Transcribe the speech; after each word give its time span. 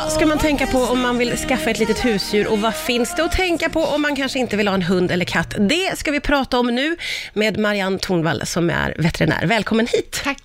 Vad 0.00 0.12
ska 0.12 0.26
man 0.26 0.38
tänka 0.38 0.66
på 0.66 0.78
om 0.78 1.00
man 1.00 1.18
vill 1.18 1.36
skaffa 1.36 1.70
ett 1.70 1.78
litet 1.78 2.04
husdjur 2.04 2.46
och 2.46 2.58
vad 2.60 2.74
finns 2.74 3.14
det 3.16 3.24
att 3.24 3.32
tänka 3.32 3.68
på 3.68 3.80
om 3.84 4.02
man 4.02 4.16
kanske 4.16 4.38
inte 4.38 4.56
vill 4.56 4.68
ha 4.68 4.74
en 4.74 4.82
hund 4.82 5.10
eller 5.10 5.24
katt? 5.24 5.54
Det 5.58 5.98
ska 5.98 6.10
vi 6.10 6.20
prata 6.20 6.58
om 6.58 6.66
nu 6.74 6.96
med 7.32 7.58
Marianne 7.58 7.98
Tornvall 7.98 8.46
som 8.46 8.70
är 8.70 8.94
veterinär. 8.98 9.46
Välkommen 9.46 9.86
hit! 9.86 10.20
Tack. 10.24 10.38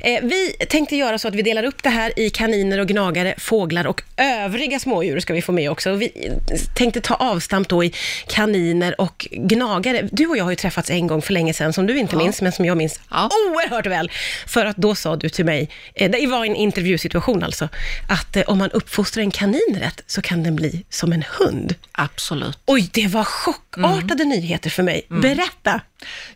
Eh, 0.00 0.20
vi 0.22 0.50
tänkte 0.68 0.96
göra 0.96 1.18
så 1.18 1.28
att 1.28 1.34
vi 1.34 1.42
delar 1.42 1.64
upp 1.64 1.82
det 1.82 1.88
här 1.88 2.18
i 2.18 2.30
kaniner 2.30 2.78
och 2.78 2.86
gnagare, 2.88 3.34
fåglar 3.38 3.86
och 3.86 4.02
övriga 4.16 4.78
smådjur 4.78 5.20
ska 5.20 5.32
vi 5.34 5.42
få 5.42 5.52
med 5.52 5.70
också. 5.70 5.92
Vi 5.92 6.32
tänkte 6.76 7.00
ta 7.00 7.14
avstamp 7.14 7.68
då 7.68 7.84
i 7.84 7.92
kaniner 8.28 9.00
och 9.00 9.26
gnagare. 9.30 10.08
Du 10.12 10.26
och 10.26 10.36
jag 10.36 10.44
har 10.44 10.50
ju 10.50 10.56
träffats 10.56 10.90
en 10.90 11.06
gång 11.06 11.22
för 11.22 11.32
länge 11.32 11.54
sedan 11.54 11.72
som 11.72 11.86
du 11.86 11.98
inte 11.98 12.14
Ja. 12.16 12.18
minns, 12.22 12.42
men 12.42 12.52
som 12.52 12.64
jag 12.64 12.76
minns 12.76 13.00
Ja. 13.10 13.30
oerhört 13.48 13.86
väl. 13.86 14.10
För 14.46 14.66
att 14.66 14.76
då 14.76 14.94
sa 14.94 15.16
du 15.16 15.28
till 15.28 15.44
mig, 15.44 15.68
eh, 15.94 16.10
det 16.10 16.26
var 16.26 16.44
en 16.44 16.56
intervjusituation 16.56 17.42
alltså, 17.44 17.68
att 18.08 18.36
eh, 18.36 18.42
om 18.46 18.58
man 18.58 18.70
uppfostrar 18.84 19.22
en 19.22 19.30
kanin 19.30 19.76
rätt 19.78 20.02
så 20.06 20.22
kan 20.22 20.42
den 20.42 20.56
bli 20.56 20.84
som 20.90 21.12
en 21.12 21.24
hund. 21.38 21.74
Absolut. 21.92 22.58
Oj, 22.66 22.90
det 22.92 23.06
var 23.06 23.24
chockartade 23.24 24.24
nyheter 24.24 24.70
för 24.70 24.82
mig. 24.82 25.06
Berätta! 25.08 25.80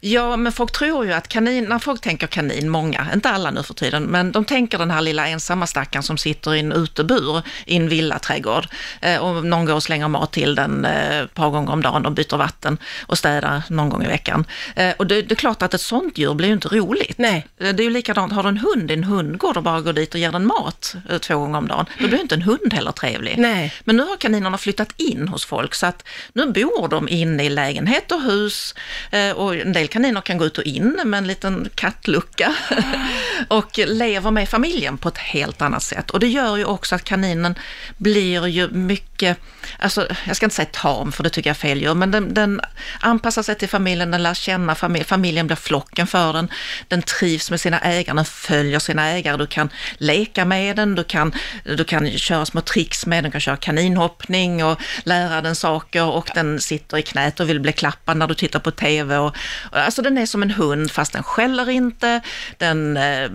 Ja, 0.00 0.36
men 0.36 0.52
folk 0.52 0.72
tror 0.72 1.06
ju 1.06 1.12
att 1.12 1.28
kanin, 1.28 1.64
när 1.64 1.78
folk 1.78 2.00
tänker 2.00 2.26
kanin, 2.26 2.68
många, 2.68 3.06
inte 3.14 3.30
alla 3.30 3.50
nu 3.50 3.62
för 3.62 3.74
tiden, 3.74 4.02
men 4.02 4.32
de 4.32 4.44
tänker 4.44 4.78
den 4.78 4.90
här 4.90 5.00
lilla 5.00 5.28
ensamma 5.28 5.66
stackaren 5.66 6.02
som 6.02 6.18
sitter 6.18 6.54
i 6.54 6.60
en 6.60 6.72
utebur 6.72 7.42
i 7.66 7.76
en 7.76 7.88
villaträdgård 7.88 8.66
eh, 9.00 9.18
och 9.18 9.44
någon 9.44 9.64
går 9.64 9.74
och 9.74 9.82
slänger 9.82 10.08
mat 10.08 10.32
till 10.32 10.54
den 10.54 10.84
eh, 10.84 11.18
ett 11.18 11.34
par 11.34 11.50
gånger 11.50 11.72
om 11.72 11.82
dagen 11.82 12.06
och 12.06 12.12
byter 12.12 12.36
vatten 12.36 12.78
och 13.00 13.18
städar 13.18 13.62
någon 13.68 13.88
gång 13.88 14.04
i 14.04 14.08
veckan. 14.08 14.44
Eh, 14.76 14.94
och 14.96 15.06
det, 15.06 15.22
det 15.22 15.32
är 15.34 15.36
klart 15.36 15.62
att 15.62 15.74
ett 15.74 15.80
sånt 15.80 16.18
djur 16.18 16.34
blir 16.34 16.48
ju 16.48 16.54
inte 16.54 16.68
roligt. 16.68 17.18
Nej. 17.18 17.46
Eh, 17.60 17.68
Det 17.74 17.82
är 17.82 17.84
ju 17.84 17.90
likadant, 17.90 18.32
har 18.32 18.42
du 18.42 18.48
en 18.48 18.58
hund 18.58 18.90
en 18.90 19.04
hundgård 19.04 19.56
och 19.56 19.62
bara 19.62 19.80
går 19.80 19.92
dit 19.92 20.14
och 20.14 20.20
ger 20.20 20.32
den 20.32 20.46
mat 20.46 20.94
eh, 21.10 21.18
två 21.18 21.34
gånger 21.38 21.58
om 21.58 21.68
dagen, 21.68 21.86
då 21.98 22.06
blir 22.06 22.16
ju 22.16 22.22
inte 22.22 22.34
en 22.34 22.42
hund 22.42 22.72
heller 22.72 22.92
trevlig. 22.92 23.34
Nej. 23.38 23.72
Men 23.84 23.96
nu 23.96 24.02
har 24.02 24.16
kaninerna 24.16 24.58
flyttat 24.58 24.92
in 24.96 25.28
hos 25.28 25.44
folk 25.44 25.74
så 25.74 25.86
att 25.86 26.04
nu 26.32 26.46
bor 26.46 26.88
de 26.88 27.08
inne 27.08 27.44
i 27.44 27.48
lägenhet 27.48 28.12
och 28.12 28.22
hus 28.22 28.74
eh, 29.10 29.30
och 29.30 29.54
en 29.60 29.72
del 29.72 29.88
kaniner 29.88 30.20
kan 30.20 30.38
gå 30.38 30.44
ut 30.44 30.58
och 30.58 30.64
in 30.64 31.00
med 31.04 31.18
en 31.18 31.26
liten 31.26 31.68
kattlucka 31.74 32.54
och 33.48 33.78
lever 33.78 34.30
med 34.30 34.48
familjen 34.48 34.98
på 34.98 35.08
ett 35.08 35.18
helt 35.18 35.62
annat 35.62 35.82
sätt. 35.82 36.10
Och 36.10 36.20
det 36.20 36.28
gör 36.28 36.56
ju 36.56 36.64
också 36.64 36.94
att 36.94 37.04
kaninen 37.04 37.54
blir 37.96 38.46
ju 38.46 38.68
mycket, 38.68 39.38
alltså 39.78 40.08
jag 40.26 40.36
ska 40.36 40.46
inte 40.46 40.56
säga 40.56 40.68
tam 40.72 41.12
för 41.12 41.22
det 41.22 41.30
tycker 41.30 41.50
jag 41.50 41.54
är 41.54 41.58
fel 41.58 41.82
gör, 41.82 41.94
men 41.94 42.10
den, 42.10 42.34
den 42.34 42.60
anpassar 43.00 43.42
sig 43.42 43.54
till 43.54 43.68
familjen, 43.68 44.10
den 44.10 44.22
lär 44.22 44.34
känna 44.34 44.74
familjen, 44.74 45.06
familjen 45.06 45.46
blir 45.46 45.56
flocken 45.56 46.06
för 46.06 46.32
den, 46.32 46.48
den 46.88 47.02
trivs 47.02 47.50
med 47.50 47.60
sina 47.60 47.80
ägare, 47.80 48.16
den 48.16 48.24
följer 48.24 48.78
sina 48.78 49.08
ägare, 49.08 49.36
du 49.36 49.46
kan 49.46 49.68
leka 49.98 50.44
med 50.44 50.76
den, 50.76 50.94
du 50.94 51.04
kan, 51.04 51.32
du 51.64 51.84
kan 51.84 52.10
köra 52.10 52.46
små 52.46 52.60
tricks 52.60 53.06
med 53.06 53.24
den, 53.24 53.24
du 53.24 53.32
kan 53.32 53.40
köra 53.40 53.56
kaninhoppning 53.56 54.64
och 54.64 54.80
lära 55.04 55.40
den 55.40 55.56
saker 55.56 56.04
och 56.04 56.30
den 56.34 56.60
sitter 56.60 56.98
i 56.98 57.02
knät 57.02 57.40
och 57.40 57.48
vill 57.48 57.60
bli 57.60 57.72
klappad 57.72 58.16
när 58.16 58.26
du 58.26 58.34
tittar 58.34 58.58
på 58.58 58.70
TV. 58.70 59.16
Och, 59.16 59.26
och, 59.28 59.36
alltså 59.72 60.02
den 60.02 60.18
är 60.18 60.26
som 60.26 60.42
en 60.42 60.50
hund 60.50 60.90
fast 60.90 61.12
den 61.12 61.22
skäller 61.22 61.70
inte, 61.70 62.20
den 62.56 62.96
eh, 62.96 63.28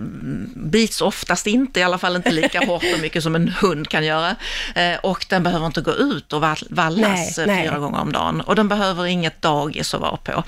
bits 0.56 1.00
oftast 1.00 1.46
inte, 1.46 1.80
i 1.80 1.82
alla 1.82 1.98
fall 1.98 2.16
inte 2.16 2.30
lika 2.30 2.58
hårt 2.66 2.84
och 2.94 3.00
mycket 3.00 3.22
som 3.22 3.34
en 3.34 3.48
hund 3.48 3.88
kan 3.88 4.04
göra. 4.04 4.36
Eh, 4.74 4.96
och 5.02 5.26
den 5.28 5.42
behöver 5.42 5.66
inte 5.66 5.80
gå 5.80 5.92
ut 5.94 6.32
och 6.32 6.40
vall- 6.42 6.66
vallas 6.70 7.36
Nej, 7.38 7.46
eh, 7.48 7.54
nej. 7.54 7.68
fyra 7.68 7.78
gånger 7.78 8.00
om 8.00 8.12
dagen. 8.12 8.40
Och 8.40 8.56
den 8.56 8.68
behöver 8.68 9.06
inget 9.06 9.42
dagis 9.42 9.94
att 9.94 10.00
vara 10.00 10.16
på. 10.16 10.44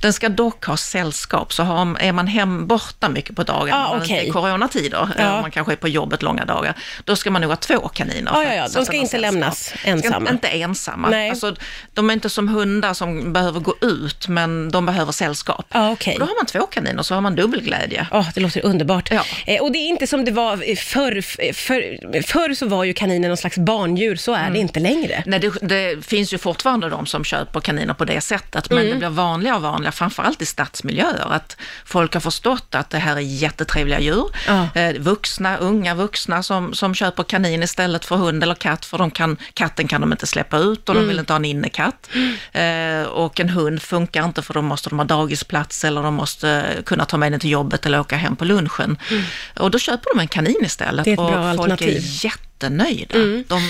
Den 0.00 0.12
ska 0.12 0.28
dock 0.28 0.64
ha 0.64 0.76
sällskap, 0.76 1.52
så 1.52 1.62
har, 1.62 1.96
är 2.00 2.12
man 2.12 2.26
hem 2.26 2.66
borta 2.66 3.08
mycket 3.08 3.36
på 3.36 3.42
dagen, 3.42 3.72
Ah, 3.74 3.96
okej. 3.96 4.16
inte 4.16 4.28
är 4.28 4.32
coronatider, 4.32 5.08
Ja. 5.18 5.22
eh, 5.24 5.40
man 5.40 5.50
kanske 5.50 5.72
är 5.72 5.76
på 5.76 5.88
jobbet 5.88 6.22
långa 6.22 6.44
dagar, 6.44 6.74
då 7.04 7.16
ska 7.16 7.30
man 7.30 7.42
nog 7.42 7.50
ha 7.50 7.56
två 7.56 7.88
kaniner. 7.88 8.32
För 8.32 8.42
ja, 8.42 8.54
ja. 8.54 8.68
De 8.74 8.84
ska 8.84 8.96
inte 8.96 9.08
sällskap. 9.10 9.32
lämnas 9.32 9.64
Ska 9.64 9.78
ensamma. 9.88 10.30
Inte 10.30 10.48
ensamma. 10.48 11.08
Nej. 11.10 11.30
Alltså, 11.30 11.54
de 11.94 12.10
är 12.10 12.14
inte 12.14 12.30
som 12.30 12.48
hundar 12.48 12.94
som 12.94 13.32
behöver 13.32 13.60
gå 13.60 13.74
ut, 13.80 14.28
men 14.28 14.70
de 14.70 14.86
behöver 14.86 14.97
sällskap. 15.12 15.66
Ja, 15.72 15.90
okej. 15.90 16.14
Och 16.14 16.20
då 16.20 16.26
har 16.26 16.34
man 16.34 16.46
två 16.46 16.66
kaniner, 16.66 17.02
så 17.02 17.14
har 17.14 17.20
man 17.20 17.34
dubbelglädje. 17.34 18.06
Ja, 18.10 18.26
det 18.34 18.40
låter 18.40 18.64
underbart. 18.64 19.10
Ja. 19.10 19.24
Eh, 19.46 19.62
och 19.62 19.72
det 19.72 19.78
är 19.78 19.88
inte 19.88 20.06
som 20.06 20.24
det 20.24 20.30
var 20.30 20.74
förr. 20.76 21.20
Förr, 21.52 22.22
förr 22.22 22.54
så 22.54 22.66
var 22.68 22.84
ju 22.84 22.92
kaninen 22.94 23.28
någon 23.28 23.36
slags 23.36 23.58
barndjur, 23.58 24.16
så 24.16 24.32
är 24.34 24.38
Mm. 24.40 24.52
det 24.52 24.58
inte 24.58 24.80
längre. 24.80 25.22
Nej, 25.26 25.40
det, 25.40 25.52
det 25.62 26.06
finns 26.06 26.32
ju 26.34 26.38
fortfarande 26.38 26.88
de 26.88 27.06
som 27.06 27.24
köper 27.24 27.60
kaniner 27.60 27.94
på 27.94 28.04
det 28.04 28.20
sättet, 28.20 28.70
men 28.70 28.86
det 28.86 28.94
blir 28.94 29.08
vanligare 29.08 29.56
och 29.56 29.62
vanligare, 29.62 29.92
framförallt 29.92 30.42
i 30.42 30.46
stadsmiljöer, 30.46 31.32
att 31.32 31.56
folk 31.84 32.14
har 32.14 32.20
förstått 32.20 32.74
att 32.74 32.90
det 32.90 32.98
här 32.98 33.16
är 33.16 33.20
jättetrevliga 33.20 34.00
djur. 34.00 34.24
Ja. 34.46 34.68
Eh, 34.80 34.94
vuxna, 34.98 35.56
unga 35.56 35.94
vuxna 35.94 36.42
som, 36.42 36.74
som 36.74 36.94
köper 36.94 37.22
kanin 37.22 37.62
istället 37.62 38.04
för 38.04 38.16
hund 38.16 38.42
eller 38.42 38.54
katt, 38.54 38.84
för 38.84 38.98
de 38.98 39.10
kan, 39.10 39.36
katten 39.54 39.88
kan 39.88 40.00
de 40.00 40.12
inte 40.12 40.26
släppa 40.26 40.58
ut 40.58 40.88
och 40.88 40.94
de 40.94 41.08
vill 41.08 41.18
inte 41.18 41.32
ha 41.32 41.36
en 41.38 41.44
innekatt. 41.44 42.08
Eh, 42.52 43.02
och 43.02 43.40
en 43.40 43.48
hund 43.48 43.82
funkar 43.82 44.24
inte 44.24 44.42
för 44.42 44.54
då 44.54 44.62
måste 44.62 44.87
de 44.90 44.98
ha 44.98 45.06
dagisplats 45.06 45.84
eller 45.84 46.02
de 46.02 46.14
måste 46.14 46.64
kunna 46.86 47.04
ta 47.04 47.16
med 47.16 47.32
den 47.32 47.40
till 47.40 47.50
jobbet 47.50 47.86
eller 47.86 48.00
åka 48.00 48.16
hem 48.16 48.36
på 48.36 48.44
lunchen. 48.44 48.98
Och 49.58 49.70
då 49.70 49.78
köper 49.78 50.14
de 50.14 50.20
en 50.20 50.28
kanin 50.28 50.56
istället. 50.64 51.04
Det 51.04 51.10
är 51.10 51.12
ett 51.14 51.18
och 51.20 51.26
bra 51.26 51.34
folk 51.56 51.60
alternativ. 51.60 51.96
är 51.96 52.24
jättenöjda. 52.24 53.14
De 53.48 53.60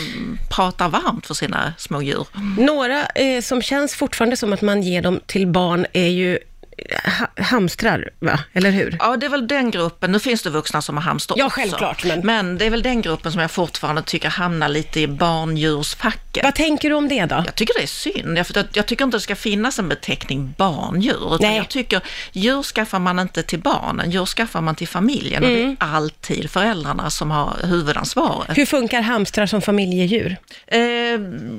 pratar 0.50 0.88
varmt 0.88 1.26
för 1.26 1.34
sina 1.34 1.72
små 1.78 2.02
djur. 2.02 2.26
Några 2.58 3.06
eh, 3.06 3.40
som 3.42 3.62
känns 3.62 3.94
fortfarande 3.94 4.36
som 4.36 4.52
att 4.52 4.62
man 4.62 4.82
ger 4.82 5.02
dem 5.02 5.20
till 5.26 5.46
barn 5.46 5.86
är 5.92 6.08
ju 6.08 6.38
eh, 6.78 7.12
ha, 7.12 7.44
hamstrar, 7.44 8.10
va? 8.18 8.40
Eller 8.52 8.70
hur? 8.70 8.96
Ja, 9.00 9.16
det 9.16 9.26
är 9.26 9.30
väl 9.30 9.48
den 9.48 9.70
gruppen. 9.70 10.12
Nu 10.12 10.18
finns 10.20 10.42
det 10.42 10.50
vuxna 10.50 10.82
som 10.82 10.96
har 10.96 11.02
hamster 11.04 11.34
Ja, 11.38 11.46
också. 11.46 11.60
självklart, 11.60 12.04
men- 12.04 12.20
men 12.26 12.58
det 12.58 12.64
är 12.66 12.70
väl 12.70 12.82
den 12.82 13.02
gruppen 13.02 13.32
som 13.32 13.40
jag 13.40 13.50
fortfarande 13.50 14.02
tycker 14.02 14.28
hamnar 14.28 14.68
lite 14.68 15.00
i 15.00 15.06
barndjursfacket. 15.08 16.27
Vad 16.42 16.54
tänker 16.54 16.90
du 16.90 16.96
om 16.96 17.08
det 17.08 17.24
då? 17.24 17.42
Jag 17.46 17.54
tycker 17.54 17.74
det 17.74 17.82
är 17.82 17.86
synd. 17.86 18.38
Jag, 18.38 18.46
jag 18.72 18.86
tycker 18.86 19.04
inte 19.04 19.16
det 19.16 19.20
ska 19.20 19.36
finnas 19.36 19.78
en 19.78 19.88
beteckning 19.88 20.54
barndjur. 20.58 21.34
Utan 21.34 21.48
Nej. 21.48 21.56
jag 21.56 21.68
tycker 21.68 22.00
djur 22.32 22.62
skaffar 22.62 22.98
man 22.98 23.18
inte 23.18 23.42
till 23.42 23.58
barnen, 23.58 24.10
djur 24.10 24.26
skaffar 24.26 24.60
man 24.60 24.74
till 24.74 24.88
familjen. 24.88 25.44
Och 25.44 25.50
det 25.50 25.62
är 25.62 25.76
alltid 25.78 26.50
föräldrarna 26.50 27.10
som 27.10 27.30
har 27.30 27.56
huvudansvaret. 27.62 28.58
Hur 28.58 28.66
funkar 28.66 29.02
hamstrar 29.02 29.46
som 29.46 29.62
familjedjur? 29.62 30.36
Eh, 30.66 30.80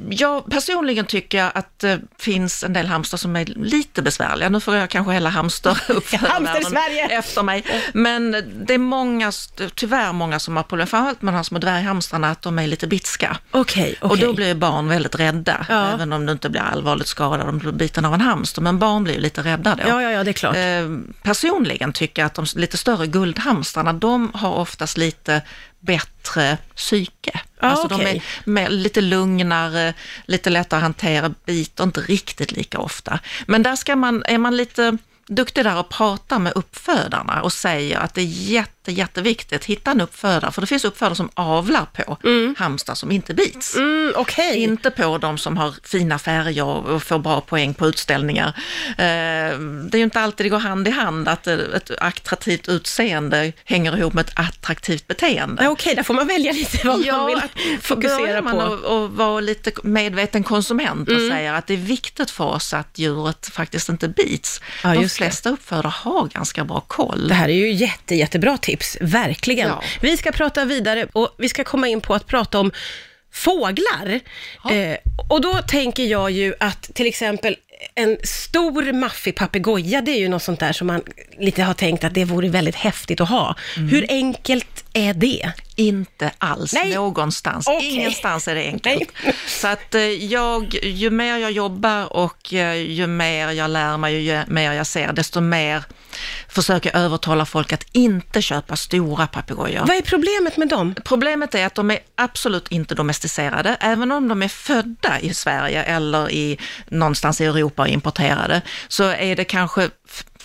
jag 0.09 0.45
personligen 0.51 1.05
tycker 1.05 1.37
jag 1.37 1.51
att 1.55 1.79
det 1.79 1.99
finns 2.17 2.63
en 2.63 2.73
del 2.73 2.87
hamstrar 2.87 3.17
som 3.17 3.35
är 3.35 3.45
lite 3.45 4.01
besvärliga. 4.01 4.49
Nu 4.49 4.59
får 4.59 4.75
jag 4.75 4.89
kanske 4.89 5.13
hela 5.13 5.29
Hamster-Sverige! 5.29 7.07
efter 7.09 7.43
mig. 7.43 7.63
Men 7.93 8.31
det 8.65 8.73
är 8.73 8.77
många, 8.77 9.31
tyvärr 9.75 10.13
många 10.13 10.39
som 10.39 10.55
har 10.55 10.63
problem, 10.63 10.87
framförallt 10.87 11.21
med 11.21 11.33
de 11.33 11.37
här 11.37 11.43
små 11.43 11.59
dvärghamstrarna, 11.59 12.31
att 12.31 12.41
de 12.41 12.59
är 12.59 12.67
lite 12.67 12.87
bitska. 12.87 13.37
Okej, 13.51 13.95
okej. 14.01 14.09
Och 14.09 14.17
då 14.17 14.33
blir 14.33 14.55
barn 14.71 14.87
väldigt 14.87 15.15
rädda, 15.19 15.65
Ja. 15.69 15.87
även 15.93 16.13
om 16.13 16.25
du 16.25 16.31
inte 16.31 16.49
blir 16.49 16.61
allvarligt 16.61 17.07
skadad 17.07 17.49
om 17.49 17.55
du 17.57 17.59
blir 17.59 17.71
biten 17.71 18.05
av 18.05 18.13
en 18.13 18.21
hamster. 18.21 18.61
Men 18.61 18.79
barn 18.79 19.03
blir 19.03 19.19
lite 19.19 19.41
rädda 19.41 19.75
då. 19.75 19.83
Ja, 19.87 20.01
ja, 20.01 20.11
ja, 20.11 20.23
det 20.23 20.31
är 20.31 20.33
klart. 20.33 20.55
Eh, 20.55 20.87
personligen 21.23 21.93
tycker 21.93 22.21
jag 22.21 22.27
att 22.27 22.33
de 22.33 22.45
lite 22.55 22.77
större 22.77 23.07
guldhamstrarna, 23.07 23.93
de 23.93 24.31
har 24.33 24.53
oftast 24.53 24.97
lite 24.97 25.41
bättre 25.79 26.57
psyke. 26.75 27.39
Ja, 27.59 27.67
alltså 27.67 27.87
de 27.87 27.95
okej. 27.95 28.23
är 28.45 28.49
mer, 28.49 28.69
lite 28.69 29.01
lugnare, 29.01 29.93
lite 30.25 30.49
lättare 30.49 30.77
att 30.77 30.83
hantera, 30.83 31.33
biter 31.45 31.83
inte 31.83 32.01
riktigt 32.01 32.51
lika 32.51 32.79
ofta. 32.79 33.19
Men 33.47 33.63
där 33.63 33.75
ska 33.75 33.95
man, 33.95 34.23
är 34.25 34.37
man 34.37 34.57
lite 34.57 34.97
duktig 35.29 35.63
där 35.63 35.77
och 35.79 35.89
pratar 35.89 36.39
med 36.39 36.53
uppfödarna 36.55 37.41
och 37.41 37.53
säger 37.53 37.97
att 37.99 38.13
det 38.13 38.21
är 38.21 38.25
jätte, 38.25 38.91
jätteviktigt, 38.91 39.65
hitta 39.65 39.91
en 39.91 40.01
uppfödare, 40.01 40.51
för 40.51 40.61
det 40.61 40.67
finns 40.67 40.85
uppfödare 40.85 41.15
som 41.15 41.29
avlar 41.33 41.85
på 41.85 42.17
hamstrar 42.57 42.95
som 42.95 43.11
inte 43.11 43.33
bits. 43.33 43.75
Mm, 43.75 44.13
okej. 44.15 44.57
Inte 44.63 44.91
på 44.91 45.17
de 45.17 45.37
som 45.37 45.57
har 45.57 45.75
fina 45.83 46.19
färger 46.19 46.65
och 46.65 47.03
får 47.03 47.19
bra 47.19 47.41
poäng 47.41 47.73
på 47.73 47.87
utställningar. 47.87 48.47
Eh, 48.89 48.95
Det 49.89 49.93
är 49.93 49.97
ju 49.97 50.03
inte 50.03 50.19
alltid 50.19 50.45
det 50.45 50.49
går 50.49 50.59
hand 50.59 50.87
i 50.87 50.91
hand 50.91 51.27
att 51.27 51.47
eh, 51.47 51.53
ett 51.53 51.91
attraktivt 51.99 52.69
utseende 52.69 53.51
hänger 53.65 53.97
ihop 53.97 54.13
med 54.13 54.25
ett 54.25 54.33
attraktivt 54.35 55.07
beteende. 55.07 55.63
Ja, 55.63 55.69
Okej, 55.69 55.95
där 55.95 56.03
får 56.03 56.13
man 56.13 56.27
välja 56.27 56.51
lite 56.51 56.87
vad 56.87 57.05
man 57.07 57.25
vill 57.25 57.41
fokusera 57.81 58.41
man 58.41 58.55
på. 58.55 58.61
Och, 58.61 59.03
och 59.03 59.11
vara 59.11 59.39
lite 59.39 59.71
medveten 59.83 60.43
konsument 60.43 61.09
och 61.09 61.19
säga 61.31 61.55
att 61.55 61.67
det 61.67 61.73
är 61.73 61.77
viktigt 61.77 62.31
för 62.31 62.43
oss 62.45 62.73
att 62.73 62.99
djuret 62.99 63.49
faktiskt 63.53 63.89
inte 63.89 64.07
bits. 64.07 64.61
Ja. 64.83 64.95
Flesta 65.19 65.49
uppfödare 65.49 65.93
har 65.95 66.27
ganska 66.27 66.65
bra 66.65 66.79
koll. 66.87 67.27
Det 67.27 67.33
här 67.33 67.49
är 67.49 67.53
ju 67.53 67.71
jätte, 67.71 68.15
jättebra 68.15 68.57
tips, 68.57 68.97
verkligen. 69.01 69.67
Ja. 69.67 69.83
Vi 70.01 70.17
ska 70.17 70.31
prata 70.31 70.65
vidare 70.65 71.07
och 71.13 71.35
vi 71.37 71.49
ska 71.49 71.63
komma 71.63 71.87
in 71.87 72.01
på 72.01 72.13
att 72.13 72.27
prata 72.27 72.59
om 72.59 72.71
fåglar. 73.31 74.19
Ja. 74.63 74.71
Eh, 74.71 74.97
och 75.29 75.41
då 75.41 75.61
tänker 75.61 76.03
jag 76.03 76.31
ju 76.31 76.53
att 76.59 76.81
till 76.93 77.07
exempel 77.07 77.55
en 77.95 78.17
stor 78.23 78.93
maffig 78.93 79.35
papegoja, 79.35 80.01
det 80.01 80.11
är 80.11 80.19
ju 80.19 80.29
något 80.29 80.43
sånt 80.43 80.59
där 80.59 80.73
som 80.73 80.87
man 80.87 81.01
lite 81.37 81.63
har 81.63 81.73
tänkt 81.73 82.03
att 82.03 82.13
det 82.13 82.25
vore 82.25 82.49
väldigt 82.49 82.75
häftigt 82.75 83.21
att 83.21 83.29
ha. 83.29 83.55
Mm. 83.77 83.89
Hur 83.89 84.05
enkelt 84.09 84.85
är 84.93 85.13
det? 85.13 85.51
Inte 85.75 86.31
alls 86.37 86.73
Nej. 86.73 86.95
någonstans. 86.95 87.67
Okej. 87.67 87.89
Ingenstans 87.89 88.47
är 88.47 88.55
det 88.55 88.63
enkelt. 88.67 89.11
Nej. 89.23 89.35
Så 89.47 89.67
att 89.67 89.95
eh, 89.95 90.01
jag, 90.01 90.75
ju 90.83 91.09
mer 91.09 91.37
jag 91.37 91.51
jobbar 91.51 92.13
och 92.13 92.53
eh, 92.53 92.75
ju 92.75 93.07
mer 93.07 93.51
jag 93.51 93.71
lär 93.71 93.97
mig, 93.97 94.21
ju 94.21 94.41
mer 94.47 94.71
jag 94.71 94.87
ser, 94.87 95.13
desto 95.13 95.41
mer 95.41 95.83
försöker 96.47 96.91
jag 96.93 97.01
övertala 97.01 97.45
folk 97.45 97.73
att 97.73 97.85
inte 97.91 98.41
köpa 98.41 98.75
stora 98.75 99.27
papegojor. 99.27 99.85
Vad 99.85 99.97
är 99.97 100.01
problemet 100.01 100.57
med 100.57 100.67
dem? 100.67 100.95
Problemet 101.05 101.55
är 101.55 101.65
att 101.65 101.75
de 101.75 101.91
är 101.91 101.99
absolut 102.15 102.67
inte 102.67 102.95
domesticerade, 102.95 103.77
även 103.79 104.11
om 104.11 104.27
de 104.27 104.41
är 104.41 104.47
födda 104.47 105.19
i 105.19 105.33
Sverige 105.33 105.83
eller 105.83 106.31
i 106.31 106.57
någonstans 106.87 107.41
i 107.41 107.45
Europa 107.45 107.68
och 107.77 107.87
importerade, 107.87 108.61
så 108.87 109.03
är 109.03 109.35
det 109.35 109.43
kanske 109.43 109.89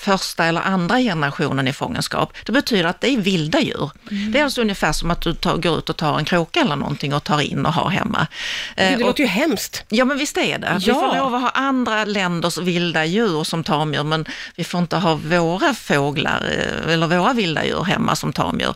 första 0.04 0.44
eller 0.44 0.60
andra 0.60 0.98
generationen 0.98 1.68
i 1.68 1.72
fångenskap. 1.72 2.32
Det 2.46 2.52
betyder 2.52 2.84
att 2.84 3.00
det 3.00 3.08
är 3.08 3.16
vilda 3.18 3.60
djur. 3.60 3.90
Det 4.32 4.38
är 4.40 4.44
alltså 4.44 4.60
ungefär 4.60 4.92
som 4.92 5.10
att 5.10 5.20
du 5.20 5.34
tar, 5.34 5.56
går 5.56 5.78
ut 5.78 5.90
och 5.90 5.96
tar 5.96 6.18
en 6.18 6.24
kråka 6.24 6.60
eller 6.60 6.76
någonting 6.76 7.14
och 7.14 7.24
tar 7.24 7.40
in 7.40 7.66
och 7.66 7.72
har 7.72 7.90
hemma. 7.90 8.26
Eh, 8.76 8.88
Det 8.88 8.94
och- 8.94 9.00
låter 9.00 9.20
ju 9.22 9.26
hemskt. 9.28 9.84
Ja, 9.88 10.04
men 10.04 10.18
visst 10.18 10.36
är 10.36 10.58
det. 10.58 10.76
Vi 10.78 10.86
Ja. 10.86 10.94
får 10.94 11.16
lov 11.18 11.34
att 11.34 11.42
ha 11.42 11.48
andra 11.50 12.04
länders 12.04 12.58
vilda 12.58 13.04
djur 13.04 13.44
som 13.44 13.64
tamdjur, 13.64 14.04
men 14.04 14.24
vi 14.56 14.64
får 14.64 14.80
inte 14.80 14.96
ha 14.96 15.14
våra 15.14 15.74
fåglar 15.74 16.42
eh, 16.86 16.92
eller 16.94 17.06
våra 17.06 17.32
vilda 17.32 17.64
djur 17.64 17.84
hemma 17.84 18.16
som 18.16 18.32
tamdjur. 18.32 18.74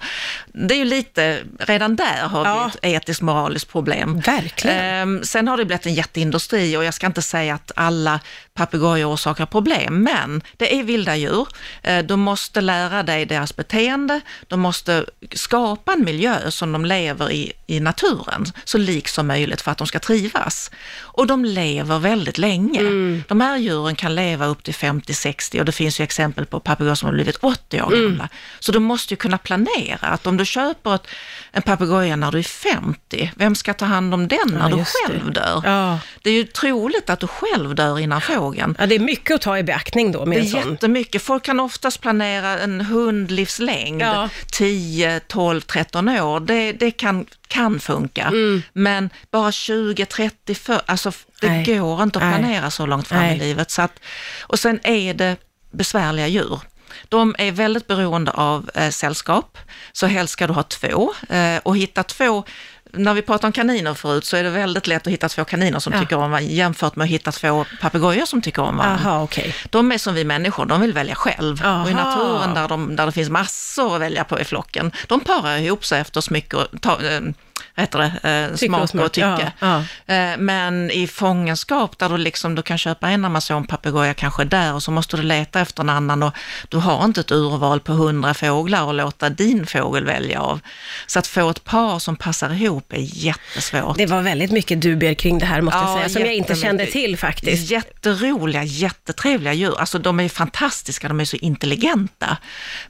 Det 0.53 0.75
är 0.75 0.79
ju 0.79 0.85
lite, 0.85 1.41
redan 1.59 1.97
där 1.97 2.23
har 2.29 2.45
Ja. 2.47 2.71
vi 2.83 2.89
ett 2.95 3.03
etiskt 3.03 3.23
moraliskt 3.23 3.73
problem. 3.73 4.21
Verkligen. 4.21 4.79
Ehm, 4.85 5.25
sen 5.25 5.49
har 5.49 5.57
det 5.57 5.65
blivit 5.65 5.87
en 5.87 5.95
jätteindustri 5.95 6.77
och 6.77 6.85
jag 6.85 6.95
ska 6.95 7.07
inte 7.07 7.23
säga 7.23 7.55
att 7.55 7.73
alla 7.77 8.21
papegojor 8.55 9.15
orsakar 9.15 9.47
problem, 9.47 10.03
men 10.03 10.43
det 10.57 10.79
är 10.79 10.83
vilda 10.83 11.17
djur. 11.19 11.49
Eh, 11.83 11.99
Du 12.05 12.17
måste 12.17 12.61
lära 12.61 13.03
dig 13.03 13.27
deras 13.27 13.57
beteende, 13.57 14.21
de 14.49 14.61
måste 14.61 15.05
skapa 15.35 15.93
en 15.93 16.05
miljö 16.05 16.51
som 16.51 16.73
de 16.73 16.85
lever 16.85 17.31
i, 17.33 17.53
i 17.67 17.81
naturen, 17.81 18.45
så 18.65 18.79
lik 18.79 19.09
som 19.09 19.27
möjligt 19.27 19.61
för 19.61 19.71
att 19.71 19.79
de 19.79 19.87
ska 19.87 19.99
trivas. 19.99 20.71
Och 20.97 21.27
de 21.27 21.45
lever 21.45 21.99
väldigt 21.99 22.39
länge. 22.39 22.81
De 23.29 23.41
här 23.41 23.57
djuren 23.57 23.97
kan 23.97 24.15
leva 24.15 24.47
upp 24.47 24.63
till 24.63 24.75
50-60 24.75 25.59
och 25.59 25.65
det 25.65 25.73
finns 25.73 26.01
ju 26.01 26.05
exempel 26.05 26.47
på 26.47 26.61
papegojor 26.61 26.95
som 26.95 27.07
har 27.07 27.13
blivit 27.15 27.37
80 27.41 27.83
år 27.83 27.91
gamla. 27.91 28.29
Så 28.61 28.73
du 28.73 28.79
måste 28.79 29.13
ju 29.15 29.17
kunna 29.19 29.39
planera 29.39 30.07
att 30.09 30.27
om 30.27 30.37
du 30.37 30.45
köper 30.45 30.95
ett, 30.95 31.07
en 31.53 31.63
papegoja 31.63 32.17
när 32.17 32.31
du 32.33 32.39
är 32.39 32.43
50, 32.43 33.33
vem 33.37 33.55
ska 33.55 33.75
ta 33.75 33.85
hand 33.85 34.15
om 34.15 34.29
den 34.29 34.39
när 34.47 34.61
Ja, 34.61 34.69
du 34.69 34.79
just 34.79 34.93
det. 35.07 35.13
själv 35.13 35.33
dör? 35.33 35.63
Ja. 35.65 35.99
Det 36.23 36.31
är 36.31 36.35
ju 36.35 36.45
troligt 36.45 37.11
att 37.11 37.21
du 37.21 37.27
själv 37.27 37.75
dör 37.75 37.99
innan 37.99 38.21
fågeln. 38.21 38.77
ja, 38.79 38.87
det 38.87 38.95
är 38.95 38.99
mycket 38.99 39.35
att 39.35 39.41
ta 39.41 39.59
i 39.59 39.63
beaktning 39.63 40.13
då 40.13 40.27
med 40.27 40.39
Det 40.39 40.43
en 40.43 40.63
sån. 40.63 40.77
Jättemycket. 40.99 41.23
Folk 41.23 41.43
kan 41.43 41.61
oftast 41.61 42.01
planera 42.01 42.59
en 42.59 42.81
hundlivslängd, 42.81 44.03
Ja. 44.03 44.29
10, 44.53 45.21
12, 45.21 45.61
13 45.61 46.09
år. 46.09 46.41
Det, 46.41 46.73
det 46.73 46.91
kan, 46.91 47.27
kan 47.49 47.81
funka. 47.81 48.23
Mm. 48.27 48.63
Men 48.73 49.11
bara 49.31 49.53
20, 49.53 50.07
30, 50.07 50.55
40, 50.55 50.83
alltså 50.87 51.13
det 51.41 51.49
Nej. 51.49 51.65
går 51.65 52.03
inte 52.03 52.19
att 52.19 52.25
Nej. 52.25 52.39
planera 52.39 52.71
så 52.71 52.87
långt 52.87 53.09
fram 53.09 53.21
Nej. 53.21 53.37
i 53.37 53.39
livet. 53.39 53.71
Så 53.71 53.83
att, 53.83 54.01
och 54.49 54.59
sen 54.59 54.81
är 54.83 55.15
det 55.15 55.37
besvärliga 55.71 56.27
djur. 56.29 56.61
De 57.09 57.35
är 57.39 57.53
väldigt 57.53 57.87
beroende 57.87 58.31
av 58.31 58.71
eh, 58.75 58.91
sällskap, 58.91 59.59
så 59.93 60.07
helst 60.07 60.33
ska 60.33 60.47
du 60.47 60.53
ha 60.53 60.63
två. 60.63 61.13
Eh, 61.29 61.59
och 61.63 61.77
hitta 61.77 62.03
två, 62.03 62.45
när 62.93 63.15
vi 63.15 63.23
pratade 63.23 63.47
om 63.47 63.53
kaniner 63.53 63.95
förut, 63.95 64.25
så 64.25 64.37
är 64.37 64.43
det 64.45 64.51
väldigt 64.51 64.87
lätt 64.87 65.07
att 65.07 65.13
hitta 65.13 65.29
två 65.29 65.45
kaniner 65.45 65.79
som 65.79 65.93
Ja. 65.93 66.01
tycker 66.01 66.17
om 66.17 66.31
varandra, 66.31 66.41
jämfört 66.41 66.97
med 66.97 67.05
att 67.05 67.11
hitta 67.11 67.33
två 67.33 67.65
papegojor 67.81 68.25
som 68.25 68.43
tycker 68.43 68.63
om 68.63 68.77
varandra. 68.77 69.23
Okej. 69.23 69.55
De 69.71 69.93
är 69.93 69.99
som 69.99 70.15
vi 70.15 70.25
människor, 70.25 70.67
de 70.67 70.81
vill 70.81 70.93
välja 70.93 71.15
själv. 71.15 71.63
Aha. 71.65 71.83
Och 71.85 71.91
i 71.91 71.95
naturen 71.95 72.55
där, 72.55 72.69
de, 72.69 72.97
där 72.97 73.07
det 73.07 73.13
finns 73.13 73.31
massor 73.31 73.95
att 73.95 74.01
välja 74.01 74.25
på 74.25 74.41
i 74.41 74.45
flocken, 74.45 74.93
de 75.07 75.21
parar 75.21 75.57
ihop 75.57 75.85
sig 75.85 76.01
efter 76.01 76.21
smycke 76.21 76.57
och, 76.57 76.67
ta, 76.81 76.99
vad 77.03 77.35
heter 77.81 77.99
det, 78.23 78.31
eh, 78.51 78.57
smak 78.57 78.83
och 78.83 78.89
smak, 78.89 79.05
och 79.05 79.13
tycke. 79.13 79.53
ja, 79.59 79.83
Eh, 80.07 80.37
men 80.39 80.91
i 80.91 81.07
fångenskap 81.07 81.99
där 81.99 82.09
du, 82.09 82.17
liksom, 82.17 82.55
du 82.55 82.63
kan 82.63 82.79
köpa 82.79 83.09
en 83.09 83.25
amazonpapegoja 83.25 84.15
kanske 84.15 84.45
där 84.45 84.75
och 84.75 84.83
så 84.83 84.91
måste 84.91 85.17
du 85.17 85.23
leta 85.23 85.61
efter 85.61 85.83
en 85.83 85.89
annan 85.89 86.23
och 86.23 86.33
du 86.69 86.77
har 86.77 87.05
inte 87.05 87.21
ett 87.21 87.31
urval 87.33 87.81
på 87.81 87.93
hundra 87.93 88.35
fåglar 88.35 88.85
och 88.85 88.95
låta 88.95 89.29
din 89.31 89.67
fågel 89.67 90.05
välja 90.05 90.41
av. 90.41 90.61
Så 91.07 91.19
att 91.19 91.27
få 91.27 91.51
ett 91.51 91.65
par 91.65 91.99
som 91.99 92.17
passar 92.17 92.53
ihop 92.63 92.93
är 92.93 92.97
jättesvårt. 93.25 93.97
Det 93.97 94.07
var 94.07 94.23
väldigt 94.23 94.51
mycket 94.51 94.81
dubier 94.81 95.15
kring 95.15 95.39
det 95.39 95.47
här 95.47 95.61
måste 95.61 95.79
jag 95.79 95.89
Ja, 95.91 95.97
säga, 95.97 96.09
som 96.09 96.23
jag 96.23 96.35
inte 96.35 96.55
kände 96.55 96.87
till 96.87 97.17
faktiskt. 97.19 97.71
Jätteroliga, 97.71 98.65
jättetrevliga 98.65 99.53
djur. 99.53 99.81
Alltså 99.81 99.99
de 99.99 100.21
är 100.21 100.29
fantastiska, 100.29 101.09
de 101.09 101.21
är 101.21 101.25
så 101.25 101.37
intelligenta. 101.37 102.37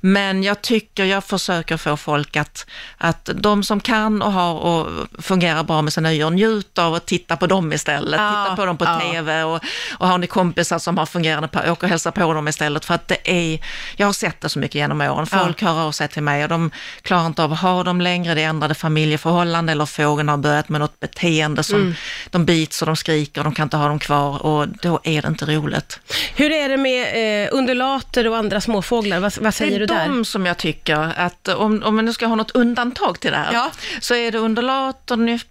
Men 0.01 0.43
jag 0.43 0.63
tycker, 0.63 1.05
jag 1.05 1.25
försöker 1.25 1.77
få 1.77 1.97
folk 1.97 2.37
att, 2.37 2.67
att 2.99 3.31
de 3.35 3.65
som 3.65 3.81
kan 3.81 4.23
och 4.23 4.33
har 4.33 4.55
och 4.55 4.78
fungerar 5.19 5.63
bra 5.65 5.83
med 5.83 5.93
sina 5.93 6.13
djur, 6.13 6.31
njut 6.31 6.79
av 6.79 6.95
att 6.95 7.07
titta 7.07 7.37
på 7.37 7.47
dem 7.47 7.73
istället. 7.73 8.21
Ja, 8.21 8.45
titta 8.45 8.57
på 8.57 8.67
dem 8.67 8.77
på 8.77 8.85
ja. 8.85 9.01
TV 9.01 9.43
och, 9.43 9.61
och 9.99 10.09
har 10.09 10.19
ni 10.19 10.27
kompisar 10.27 10.79
som 10.79 10.99
har 10.99 11.07
fungerande, 11.07 11.49
åk 11.71 11.83
och 11.83 11.89
hälsa 11.89 12.13
på 12.13 12.33
dem 12.35 12.49
istället. 12.49 12.85
För 12.85 12.95
att 12.95 13.09
det 13.09 13.31
är, 13.31 13.61
jag 13.97 14.07
har 14.07 14.13
sett 14.13 14.41
det 14.41 14.49
så 14.49 14.59
mycket 14.59 14.75
genom 14.75 15.01
åren. 15.01 15.27
Folk 15.27 15.63
hör 15.63 15.81
av 15.81 15.93
sig 15.93 16.09
till 16.09 16.23
mig 16.23 16.43
och 16.43 16.49
de 16.49 16.71
klarar 17.03 17.27
inte 17.27 17.43
av 17.45 17.53
att 17.53 17.61
ha 17.61 17.83
dem 17.85 18.01
längre, 18.01 18.35
det 18.35 18.43
är 18.43 18.49
ändrade 18.49 18.75
familjeförhållanden 18.75 19.73
eller 19.73 19.87
fågeln 19.87 20.29
har 20.29 20.37
börjat 20.37 20.69
med 20.69 20.81
något 20.81 21.01
beteende 21.01 21.63
som 21.63 21.79
Mm. 21.79 21.95
de 22.31 22.45
bits 22.45 22.83
och 22.83 22.87
de 22.87 22.97
skriker 22.97 23.41
och 23.41 23.45
de 23.45 23.55
kan 23.55 23.63
inte 23.67 23.77
ha 23.77 23.89
dem 23.89 23.99
kvar 23.99 24.43
och 24.47 24.69
då 24.69 25.01
är 25.03 25.23
det 25.23 25.29
inte 25.29 25.45
roligt. 25.47 26.01
Hur 26.35 26.51
är 26.53 26.69
det 26.69 26.77
med 26.77 27.45
eh, 27.45 27.49
undulater 27.53 28.29
och 28.29 28.37
andra 28.37 28.61
småfåglar? 28.61 29.21
Vad, 29.21 29.39
vad 29.41 29.55
säger 29.55 29.71
det 29.71 29.77
är 29.77 29.81
du 29.81 29.87
där? 29.87 30.07
de 30.09 30.25
som 30.25 30.47
jag 30.47 30.57
tycker 30.59 31.13
att 31.17 31.49
om, 31.49 31.83
om 31.85 31.97
man 31.97 32.05
nu 32.05 32.13
ska 32.13 32.27
ha 32.27 32.35
något 32.35 32.51
undantag 32.51 33.21
till 33.21 33.31
det 33.31 33.37
här, 33.37 33.53
Ja. 33.53 33.71
så 34.01 34.15
är 34.15 34.33
det 34.33 34.39
undulater, 34.39 34.68
kalkylatorn, 34.69 35.21
ungefär 35.21 35.47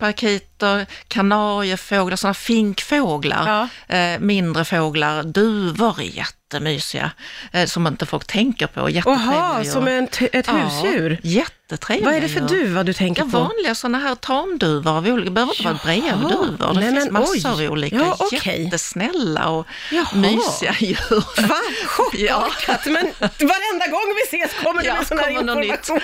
nysparakiter, 0.61 0.85
kanariefåglar, 1.07 2.15
sådana 2.17 2.33
finkfåglar, 2.33 3.69
eh, 3.87 4.19
mindre 4.19 4.65
fåglar, 4.65 5.23
duvor 5.23 5.99
är 6.01 6.03
jättemysiga, 6.03 7.11
eh, 7.51 7.65
som 7.65 7.87
inte 7.87 8.05
folk 8.05 8.27
tänker 8.27 8.67
på. 8.67 8.89
Jaha, 8.89 9.63
som 9.65 9.87
en 9.87 10.07
ett 10.31 10.47
husdjur? 10.49 11.19
Ja, 11.23 11.29
jättetrevliga 11.29 12.05
Vad 12.05 12.15
är 12.15 12.21
det 12.21 12.29
för 12.29 12.39
duva 12.41 12.83
du 12.83 12.93
tänker 12.93 13.21
Ja, 13.21 13.25
på? 13.31 13.39
vanliga 13.39 13.75
sådana 13.75 13.97
här 13.99 14.15
tamduvor 14.15 14.91
av 14.97 15.07
olika, 15.07 15.25
det 15.25 15.31
behöver 15.31 15.53
inte 15.53 15.63
vara 15.63 15.79
brevduvor. 15.83 16.73
Det 16.73 16.79
Nej, 16.79 16.89
finns 16.93 17.03
men 17.05 17.13
massor 17.13 17.35
oj. 17.35 17.65
av 17.67 17.71
olika 17.71 17.95
Ja, 17.95 18.15
okej. 18.19 18.63
jättesnälla 18.63 19.49
och 19.49 19.67
Jaha. 19.91 20.05
mysiga 20.15 20.75
djur. 20.79 21.47
Va? 21.47 21.55
Ja. 22.13 22.49
Chockat, 22.49 22.85
men 22.85 23.07
varenda 23.19 23.87
gång 23.87 24.13
vi 24.15 24.37
ses 24.37 24.51
kommer 24.63 24.81
det 24.81 24.87
Ja, 24.87 24.95
med 24.95 25.07
sån 25.07 25.19
här 25.19 25.31
något 25.43 25.57
nytt. 25.57 25.65
information. 25.71 25.99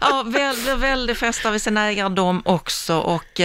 Ja, 0.00 0.22
väldigt, 0.26 0.76
väldigt 0.78 1.18
fästa 1.18 1.50
vid 1.50 1.62
ägare 1.76 2.08
de 2.08 2.42
också 2.44 2.94
och 2.98 3.40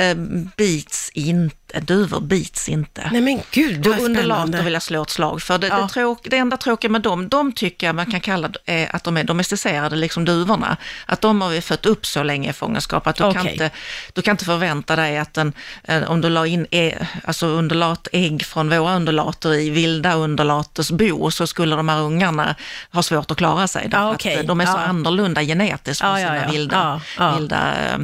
eh, 0.00 0.14
bits 0.56 1.10
inte, 1.14 1.80
duvor 1.80 2.20
bits 2.20 2.68
inte. 2.68 3.08
Nej 3.12 3.20
men 3.20 3.40
gud, 3.50 3.86
vad 3.86 3.98
Och 3.98 4.04
undulater 4.04 4.42
spännande. 4.42 4.62
vill 4.62 4.72
jag 4.72 4.82
slå 4.82 5.02
ett 5.02 5.10
slag 5.10 5.42
för. 5.42 5.58
Det, 5.58 5.66
Ja. 5.66 5.76
det, 5.82 5.88
tråk, 5.88 6.18
det 6.30 6.36
enda 6.36 6.56
tråkiga 6.56 6.90
med 6.90 7.00
dem, 7.02 7.28
de 7.28 7.52
tycker 7.52 7.86
jag 7.86 7.94
man 7.96 8.06
kan 8.10 8.20
kalla 8.20 8.50
eh, 8.64 8.94
att 8.94 9.04
de 9.04 9.16
är 9.16 9.24
domesticerade, 9.24 9.96
liksom 9.96 10.24
duvorna. 10.24 10.76
Att 11.06 11.20
de 11.20 11.40
har 11.40 11.48
vi 11.50 11.60
fött 11.60 11.86
upp 11.86 12.06
så 12.06 12.22
länge 12.22 12.50
i 12.50 12.52
fångenskap 12.52 13.06
att 13.06 13.16
du, 13.16 13.22
kan, 13.22 13.30
Okej. 13.36 13.52
inte, 13.52 13.70
du 14.12 14.22
kan 14.22 14.32
inte 14.32 14.44
förvänta 14.44 14.96
dig 14.96 15.18
att 15.18 15.38
en, 15.38 15.52
en, 15.84 16.04
om 16.04 16.20
du 16.20 16.28
la 16.28 16.46
in 16.46 16.66
e, 16.70 16.94
alltså 17.24 17.46
undulatägg 17.46 18.44
från 18.46 18.68
våra 18.70 18.96
undulater 18.96 19.54
i 19.54 19.70
vilda 19.70 20.14
undulaters 20.14 20.90
bo 20.90 21.30
så 21.30 21.46
skulle 21.46 21.76
de 21.76 21.88
här 21.88 22.00
ungarna 22.00 22.54
ha 22.92 23.02
svårt 23.02 23.30
att 23.30 23.36
klara 23.36 23.68
sig. 23.68 23.88
därför 23.90 24.08
att, 24.08 24.14
okej. 24.14 24.34
eh, 24.36 24.42
De 24.46 24.60
är 24.60 24.66
så 24.66 24.72
Ja. 24.72 24.78
annorlunda 24.78 25.42
genetiskt 25.42 26.00
från 26.00 26.10
Ja, 26.10 26.20
ja, 26.20 26.26
sina 26.28 26.42
ja. 26.44 26.50
vilda, 26.50 27.00
Ja, 27.18 27.24
ja. 27.24 27.36
vilda 27.36 27.74
eh, 27.88 27.98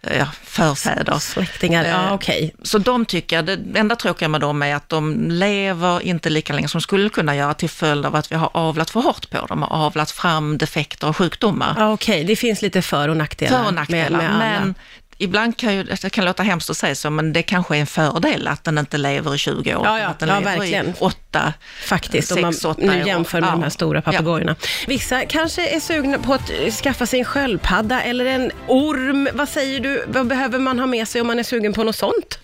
ja, 0.00 0.26
förfäder. 0.44 1.18
Släktingar, 1.18 1.84
ja 1.84 2.04
Eh, 2.04 2.12
okej. 2.12 2.54
Så 2.62 2.78
de 2.78 3.04
tycker 3.04 3.42
det 3.42 3.78
enda 3.78 3.96
tråkiga 3.96 4.28
med 4.28 4.40
dem 4.40 4.62
är 4.62 4.74
att 4.74 4.88
de 4.88 5.30
lever 5.30 6.00
inte 6.02 6.30
lika 6.30 6.52
länge 6.52 6.68
som 6.68 6.78
de 6.78 6.82
skulle 6.82 7.08
kunna 7.08 7.36
göra 7.36 7.54
till 7.54 7.70
följd 7.70 8.06
av 8.06 8.16
att 8.16 8.32
vi 8.32 8.36
har 8.36 8.50
avlat 8.54 8.90
för 8.90 9.00
hårt 9.00 9.30
på 9.30 9.46
dem 9.46 9.62
och 9.62 9.72
avlat 9.72 10.10
fram 10.10 10.58
defekter 10.58 11.08
och 11.08 11.16
sjukdomar. 11.16 11.74
Ja, 11.78 11.92
okej, 11.92 12.24
det 12.24 12.36
finns 12.36 12.62
lite 12.62 12.82
för 12.82 13.08
och 13.08 13.16
nackdelar. 13.16 13.58
För 13.58 13.66
och 13.66 13.74
nackdelar, 13.74 14.18
med, 14.18 14.38
med 14.38 14.60
men 14.60 14.74
ibland 15.18 15.56
kan 15.56 15.74
ju, 15.74 15.82
det 15.82 16.10
kan 16.10 16.24
låta 16.24 16.42
hemskt 16.42 16.70
att 16.70 16.76
säga 16.76 16.94
så, 16.94 17.10
men 17.10 17.32
det 17.32 17.42
kanske 17.42 17.76
är 17.76 17.80
en 17.80 17.86
fördel 17.86 18.48
att 18.48 18.64
den 18.64 18.78
inte 18.78 18.98
lever 18.98 19.34
i 19.34 19.38
20 19.38 19.74
år, 19.74 19.86
Ja, 19.86 19.98
ja. 19.98 20.06
att 20.06 20.18
den 20.18 20.28
Ja, 20.28 20.38
lever 20.38 20.56
verkligen. 20.56 20.88
i 20.88 20.92
8, 20.98 21.52
Faktiskt, 21.84 22.32
om 22.32 22.36
sex, 22.52 22.64
man 22.64 22.70
åtta 22.70 22.82
nu 22.82 23.00
år. 23.00 23.06
jämför 23.06 23.40
med 23.40 23.48
Ja. 23.48 23.52
de 23.52 23.62
här 23.62 23.70
stora 23.70 24.02
papegojorna. 24.02 24.56
Vissa 24.86 25.26
kanske 25.26 25.68
är 25.68 25.80
sugna 25.80 26.18
på 26.18 26.34
att 26.34 26.50
eh, 26.50 26.70
skaffa 26.72 27.06
sig 27.06 27.18
en 27.18 27.24
sköldpadda 27.24 28.02
eller 28.02 28.24
en 28.24 28.50
orm. 28.68 29.28
Vad 29.34 29.48
säger 29.48 29.80
du, 29.80 30.04
vad 30.08 30.26
behöver 30.26 30.58
man 30.58 30.78
ha 30.78 30.86
med 30.86 31.08
sig 31.08 31.20
om 31.20 31.26
man 31.26 31.38
är 31.38 31.42
sugen 31.42 31.72
på 31.72 31.84
något 31.84 31.96
sånt? 31.96 32.38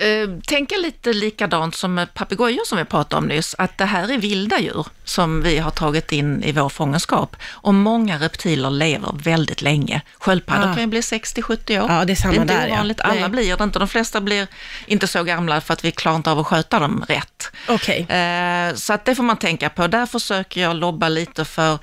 Eh, 0.00 0.28
tänka 0.46 0.76
lite 0.76 1.12
likadant 1.12 1.74
som 1.76 2.06
papegojor 2.14 2.64
som 2.66 2.78
vi 2.78 2.84
pratade 2.84 3.18
om 3.22 3.28
nyss, 3.28 3.54
att 3.58 3.78
det 3.78 3.84
här 3.84 4.12
är 4.12 4.18
vilda 4.18 4.58
djur 4.60 4.86
som 5.04 5.42
vi 5.42 5.58
har 5.58 5.70
tagit 5.70 6.12
in 6.12 6.42
i 6.44 6.52
vår 6.52 6.68
fångenskap. 6.68 7.36
Och 7.50 7.74
många 7.74 8.18
reptiler 8.18 8.70
lever 8.70 9.10
väldigt 9.14 9.62
länge. 9.62 10.00
Sköldpaddor 10.18 10.68
Ah. 10.70 10.74
kan 10.74 10.80
ju 10.82 10.86
bli 10.86 11.00
60-70 11.00 11.80
år. 11.80 11.90
Ja, 11.90 12.04
det 12.04 12.12
är 12.12 12.14
samma 12.14 12.32
det 12.32 12.38
är 12.38 12.42
inte 12.42 12.54
där, 12.54 12.66
ja. 12.68 12.74
ovanligt, 12.74 13.00
alla 13.00 13.20
Nej. 13.20 13.28
blir 13.28 13.56
det 13.56 13.64
inte. 13.64 13.78
De 13.78 13.88
flesta 13.88 14.20
blir 14.20 14.46
inte 14.86 15.06
så 15.06 15.22
gamla 15.24 15.60
för 15.60 15.72
att 15.72 15.84
vi 15.84 15.90
klarar 15.92 16.16
inte 16.16 16.30
av 16.30 16.38
att 16.38 16.46
sköta 16.46 16.78
dem 16.78 17.04
rätt. 17.08 17.50
Okej. 17.68 18.00
Eh, 18.08 18.74
Så 18.74 18.92
att 18.92 19.04
det 19.04 19.14
får 19.14 19.22
man 19.22 19.36
tänka 19.36 19.70
på. 19.70 19.86
Där 19.86 20.06
försöker 20.06 20.60
jag 20.60 20.76
lobba 20.76 21.08
lite 21.08 21.44
för 21.44 21.78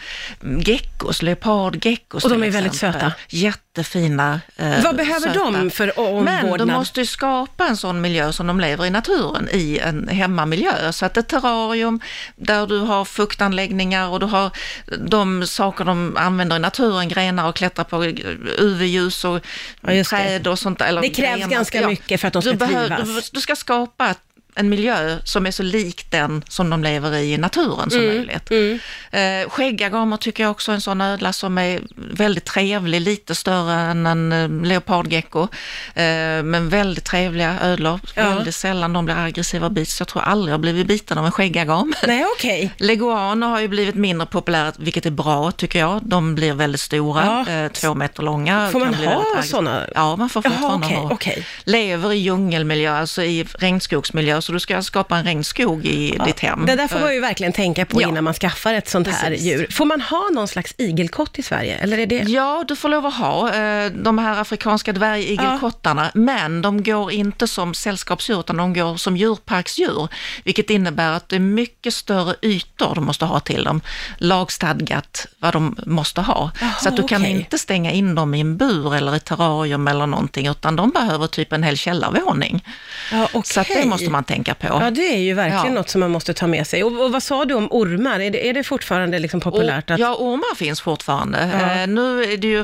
geckos, 0.66 1.22
leopardgeckos 1.22 2.24
Och 2.24 2.30
de 2.30 2.44
är 2.44 2.50
väldigt 2.50 2.74
exempel. 2.74 3.02
söta. 3.02 3.14
Jättefina. 3.30 4.42
eh, 4.58 4.84
Vad 4.84 4.96
behöver 4.96 5.20
söta. 5.34 5.52
de 5.52 5.70
för 5.72 5.86
Men 5.96 5.96
de 5.96 6.42
omvårdnad? 6.42 6.68
måste 6.78 7.00
ju 7.00 7.06
skapa 7.06 7.68
en 7.68 7.78
sån 7.78 8.02
miljö 8.06 8.32
som 8.34 8.48
de 8.48 8.60
lever 8.60 8.86
i 8.86 8.90
naturen, 8.90 9.50
i 9.52 9.80
en 9.80 10.08
hemmamiljö. 10.08 10.92
Så 10.92 11.06
att 11.06 11.18
ett 11.18 11.28
terrarium 11.28 12.00
där 12.36 12.68
du 12.68 12.80
har 12.80 13.06
fuktanläggningar 13.06 14.08
och 14.10 14.20
du 14.20 14.26
har 14.26 14.52
de 15.08 15.48
saker 15.48 15.86
de 15.86 16.18
använder 16.18 16.56
i 16.56 16.60
naturen, 16.60 17.08
grenar 17.08 17.50
och 17.50 17.56
klättrar 17.56 17.84
på, 17.86 18.04
UV-ljus 18.58 19.26
och 19.26 19.40
Ja, 19.82 20.04
träd 20.04 20.48
och 20.48 20.60
sånt. 20.60 20.82
Eller 20.82 21.02
Det 21.02 21.10
krävs 21.10 21.38
grenar. 21.40 21.50
ganska 21.56 21.88
mycket 21.88 22.22
för 22.22 22.28
att 22.28 22.34
de 22.34 22.42
ska 22.42 22.52
du 22.52 22.58
behöver- 22.58 22.96
trivas. 22.96 23.30
Du, 23.30 23.36
du 23.38 23.42
ska 23.42 23.56
skapa 23.56 24.10
ett- 24.10 24.20
en 24.56 24.70
miljö 24.70 25.18
som 25.24 25.46
är 25.46 25.52
så 25.52 25.64
lik 25.64 26.06
den 26.12 26.44
som 26.50 26.70
de 26.70 26.84
lever 26.84 27.14
i 27.18 27.34
i 27.34 27.38
naturen 27.38 27.90
som 27.90 28.00
Mm, 28.00 28.16
möjligt. 28.16 28.52
Eh, 29.12 29.50
skäggagamer 29.50 30.18
tycker 30.18 30.44
jag 30.44 30.52
också 30.52 30.72
är 30.72 30.76
en 30.76 30.82
sån 30.82 31.02
ödla 31.02 31.34
som 31.34 31.58
är 31.58 31.80
väldigt 31.96 32.46
trevlig, 32.46 33.02
lite 33.02 33.36
större 33.36 33.74
än 33.74 34.06
en 34.06 34.32
eh, 34.32 34.68
leopardgecko. 34.68 35.42
Eh, 35.96 36.44
men 36.44 36.70
väldigt 36.70 37.04
trevliga 37.06 37.60
ödlor. 37.62 38.00
Ja. 38.16 38.30
Väldigt 38.30 38.56
sällan 38.56 38.94
de 38.94 39.06
blir 39.06 39.16
aggressiva 39.16 39.70
bits. 39.70 40.00
Jag 40.02 40.08
tror 40.08 40.22
aldrig 40.22 40.54
jag 40.54 40.60
blivit 40.60 40.88
biten 40.88 41.18
av 41.18 41.26
en 41.26 41.32
skäggagam. 41.32 41.94
Nej, 42.08 42.26
okej. 42.38 42.74
Leguaner 42.78 43.48
har 43.48 43.60
ju 43.60 43.68
blivit 43.68 43.96
mindre 43.96 44.28
populära, 44.28 44.74
vilket 44.78 45.06
är 45.06 45.12
bra 45.12 45.52
tycker 45.52 45.80
jag. 45.80 46.00
De 46.04 46.36
blir 46.36 46.54
väldigt 46.54 46.82
stora, 46.82 47.46
Ja. 47.48 47.54
eh, 47.54 47.72
två 47.72 47.94
meter 47.96 48.24
långa. 48.24 48.70
Får 48.72 48.80
man 48.80 48.94
ha 48.94 49.26
såna? 49.44 49.82
Ja, 49.96 50.16
man 50.16 50.30
får 50.30 50.44
Jaha, 50.46 50.54
fortfarande 50.54 50.86
okej, 50.88 50.98
ha. 50.98 51.10
okej. 51.14 51.46
Lever 51.64 52.12
i 52.14 52.18
djungelmiljö, 52.18 52.98
alltså 52.98 53.24
i 53.24 53.46
regnskogsmiljö, 53.60 54.42
så 54.46 54.52
du 54.52 54.60
ska 54.60 54.82
skapa 54.82 55.18
en 55.18 55.24
regnskog 55.26 55.86
i 55.86 56.18
ditt 56.26 56.40
hem. 56.40 56.66
Det 56.66 56.76
där 56.76 56.88
får 56.88 57.00
man 57.00 57.14
ju 57.14 57.20
verkligen 57.20 57.54
tänka 57.54 57.86
på 57.86 58.02
Ja. 58.02 58.08
innan 58.08 58.24
man 58.24 58.34
skaffar 58.34 58.74
ett 58.74 58.90
sånt 58.90 59.08
här 59.08 59.30
Precis. 59.30 59.46
djur. 59.46 59.68
Får 59.72 59.86
man 59.86 60.02
ha 60.02 60.30
någon 60.34 60.48
slags 60.48 60.74
igelkott 60.78 61.40
i 61.40 61.44
Sverige, 61.44 61.78
eller 61.78 61.98
är 61.98 62.06
det... 62.06 62.16
Ja, 62.16 62.66
du 62.68 62.76
får 62.76 62.90
lov 62.90 63.06
att 63.06 63.14
ha 63.14 63.54
eh, 63.56 63.92
de 63.92 64.18
här 64.18 64.42
afrikanska 64.42 64.94
dvärgigelkottarna, 64.94 66.12
men 66.14 66.62
de 66.62 66.84
går 66.84 67.12
inte 67.12 67.48
som 67.48 67.74
sällskapsdjur, 67.74 68.40
utan 68.40 68.58
de 68.58 68.74
går 68.74 68.98
som 68.98 69.18
djurparksdjur, 69.18 70.08
vilket 70.44 70.70
innebär 70.70 71.12
att 71.12 71.30
det 71.30 71.36
är 71.36 71.40
mycket 71.40 71.94
större 71.94 72.36
ytor 72.42 72.96
de 72.96 73.06
måste 73.06 73.26
ha 73.26 73.40
till 73.40 73.64
dem, 73.64 73.82
lagstadgat 74.18 75.28
vad 75.40 75.54
de 75.54 75.76
måste 75.86 76.22
ha. 76.22 76.52
Jaha, 76.62 76.74
så 76.82 76.90
att 76.90 76.96
du 76.96 77.04
kan 77.08 77.22
okej. 77.22 77.32
inte 77.32 77.58
stänga 77.58 77.92
in 77.92 78.16
dem 78.16 78.34
i 78.34 78.40
en 78.42 78.58
bur 78.58 78.96
eller 78.96 79.16
ett 79.16 79.26
terrarium 79.26 79.88
eller 79.88 80.06
någonting, 80.08 80.48
utan 80.48 80.76
de 80.76 80.90
behöver 80.90 81.28
typ 81.28 81.54
en 81.54 81.64
hel 81.64 81.78
källarvåning. 81.78 82.66
Ja, 83.12 83.28
okej. 83.34 83.42
Så 83.54 83.60
att 83.62 83.68
det 83.68 83.86
måste 83.86 84.10
man 84.10 84.24
tänka 84.24 84.35
på. 84.44 84.68
Ja, 84.68 84.92
det 84.92 85.14
är 85.14 85.18
ju 85.18 85.34
verkligen 85.34 85.66
Ja. 85.66 85.72
något 85.72 85.90
som 85.90 86.00
man 86.02 86.12
måste 86.12 86.34
ta 86.34 86.48
med 86.48 86.68
sig. 86.68 86.84
Och, 86.84 87.04
och 87.06 87.12
vad 87.12 87.24
sa 87.24 87.46
du 87.46 87.54
om 87.54 87.68
ormar? 87.72 88.20
Är 88.20 88.32
det, 88.32 88.50
är 88.50 88.54
det 88.54 88.64
fortfarande 88.64 89.20
liksom 89.20 89.40
populärt? 89.40 89.92
Att... 89.92 90.00
Ja, 90.00 90.16
ormar 90.20 90.56
finns 90.56 90.82
fortfarande. 90.82 91.50
Ja. 91.54 91.82
Eh, 91.82 91.88
nu 91.88 92.24
är 92.24 92.38
det 92.38 92.48
ju 92.48 92.60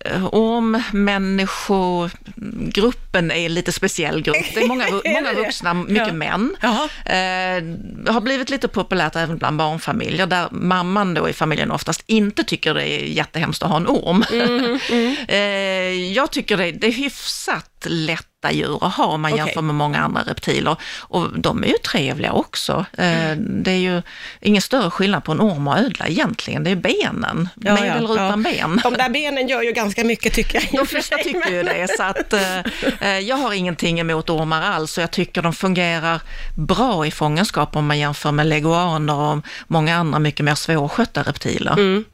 eh, 0.00 0.28
Ormmänniskogruppen 0.34 3.30
är 3.30 3.46
en 3.46 3.54
lite 3.54 3.72
speciell 3.72 4.22
grupp. 4.22 4.36
Det 4.54 4.60
är 4.60 4.66
många, 4.68 4.84
många 5.04 5.32
vuxna, 5.32 5.74
mycket 5.74 6.06
Ja. 6.08 6.12
män. 6.12 6.56
Eh, 6.62 8.10
har 8.12 8.20
blivit 8.20 8.50
lite 8.50 8.68
populärt 8.68 9.16
även 9.16 9.38
bland 9.38 9.56
barnfamiljer, 9.56 10.26
där 10.26 10.48
mamman 10.50 11.14
då 11.14 11.28
i 11.28 11.32
familjen 11.32 11.70
oftast 11.70 12.02
inte 12.06 12.44
tycker 12.44 12.74
det 12.74 12.88
är 12.88 13.04
jättehemskt 13.06 13.62
att 13.62 13.68
ha 13.70 13.76
en 13.76 13.86
orm. 13.86 14.24
Mm, 14.32 14.78
Eh, 15.28 16.12
jag 16.12 16.30
tycker 16.30 16.56
det, 16.56 16.72
det 16.72 16.86
är 16.86 16.92
hyfsat 16.92 17.70
lätta 17.86 18.52
djur 18.52 18.78
att 18.86 18.94
ha 18.94 19.04
om 19.04 19.20
man 19.20 19.32
Okej. 19.32 19.44
jämför 19.46 19.62
med 19.62 19.74
många 19.74 19.98
andra 19.98 20.22
reptiler. 20.22 20.76
Och 21.00 21.38
de 21.38 21.64
är 21.64 21.68
ju 21.68 21.78
trevliga 21.78 22.32
också. 22.32 22.86
Eh, 22.98 23.36
det 23.36 23.70
är 23.70 23.78
ju 23.78 24.02
ingen 24.40 24.62
större 24.62 24.90
skillnad 24.90 25.24
på 25.24 25.32
en 25.32 25.40
orm 25.40 25.68
och 25.68 25.78
ödla 25.78 26.06
egentligen, 26.06 26.64
det 26.64 26.70
är 26.70 26.76
benen, 26.76 27.48
Ja, 27.54 27.74
med 27.74 27.88
ja, 27.88 27.94
eller 27.94 28.14
utan 28.14 28.44
ja. 28.44 28.50
ben. 28.50 28.80
De 28.82 28.94
där 28.94 29.08
benen 29.08 29.48
gör 29.48 29.62
ju 29.62 29.72
ganska 29.72 30.04
mycket 30.04 30.34
tycker 30.34 30.54
jag. 30.54 30.68
De 30.80 30.86
flesta 30.86 31.16
tycker 31.16 31.50
ju 31.50 31.62
det, 31.62 31.88
så 31.96 32.02
att 32.02 32.32
eh, 32.32 32.58
eh, 33.00 33.18
jag 33.18 33.36
har 33.36 33.52
ingenting 33.52 34.00
emot 34.00 34.30
ormar 34.30 34.62
alls 34.62 34.96
och 34.98 35.02
jag 35.02 35.10
tycker 35.10 35.42
de 35.42 35.52
fungerar 35.52 36.20
bra 36.56 37.06
i 37.06 37.10
fångenskap 37.10 37.76
om 37.76 37.86
man 37.86 37.98
jämför 37.98 38.32
med 38.32 38.46
leguaner 38.46 39.14
och 39.14 39.44
många 39.66 39.96
andra 39.96 40.18
mycket 40.18 40.44
mer 40.44 40.54
svårskötta 40.54 41.22
reptiler. 41.22 41.72
Mm. 41.72 42.04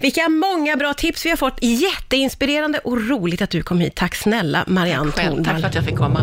Vilka 0.00 0.28
många 0.28 0.76
bra 0.76 0.94
tips 0.94 1.26
vi 1.26 1.30
har 1.30 1.36
fått. 1.36 1.58
Jätteinspirerande 1.60 2.78
och 2.78 3.08
roligt 3.08 3.42
att 3.42 3.50
du 3.50 3.62
kom 3.62 3.80
hit. 3.80 3.94
Tack 3.94 4.14
snälla 4.14 4.64
Marianne 4.92 5.12
Själv, 5.12 5.44
tack 5.44 5.60
för 5.60 5.68
att 5.68 5.74
jag 5.74 5.84
fick 5.84 5.96
komma. 5.96 6.20